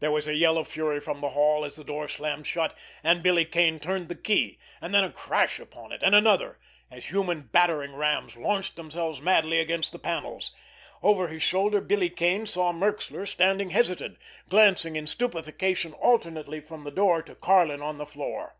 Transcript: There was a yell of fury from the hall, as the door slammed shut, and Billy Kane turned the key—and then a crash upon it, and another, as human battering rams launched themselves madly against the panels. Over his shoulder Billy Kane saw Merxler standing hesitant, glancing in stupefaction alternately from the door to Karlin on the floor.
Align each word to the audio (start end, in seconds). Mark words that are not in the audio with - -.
There 0.00 0.10
was 0.10 0.26
a 0.26 0.34
yell 0.34 0.58
of 0.58 0.66
fury 0.66 0.98
from 0.98 1.20
the 1.20 1.28
hall, 1.28 1.64
as 1.64 1.76
the 1.76 1.84
door 1.84 2.08
slammed 2.08 2.48
shut, 2.48 2.76
and 3.04 3.22
Billy 3.22 3.44
Kane 3.44 3.78
turned 3.78 4.08
the 4.08 4.16
key—and 4.16 4.92
then 4.92 5.04
a 5.04 5.12
crash 5.12 5.60
upon 5.60 5.92
it, 5.92 6.02
and 6.02 6.16
another, 6.16 6.58
as 6.90 7.06
human 7.10 7.42
battering 7.42 7.94
rams 7.94 8.36
launched 8.36 8.74
themselves 8.74 9.20
madly 9.20 9.60
against 9.60 9.92
the 9.92 10.00
panels. 10.00 10.50
Over 11.00 11.28
his 11.28 11.44
shoulder 11.44 11.80
Billy 11.80 12.10
Kane 12.10 12.44
saw 12.44 12.72
Merxler 12.72 13.24
standing 13.24 13.70
hesitant, 13.70 14.18
glancing 14.48 14.96
in 14.96 15.06
stupefaction 15.06 15.92
alternately 15.92 16.58
from 16.60 16.82
the 16.82 16.90
door 16.90 17.22
to 17.22 17.36
Karlin 17.36 17.80
on 17.82 17.98
the 17.98 18.04
floor. 18.06 18.56